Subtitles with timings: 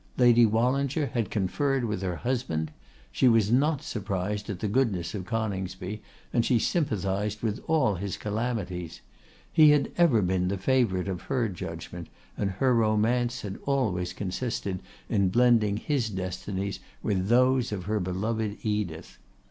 [0.17, 2.71] Lady Wallinger had conferred with her husband.
[3.11, 6.01] She was not surprised at the goodness of Coningsby,
[6.33, 9.01] and she sympathised with all his calamities.
[9.53, 14.81] He had ever been the favourite of her judgment, and her romance had always consisted
[15.07, 19.19] in blending his destinies with those of her beloved Edith.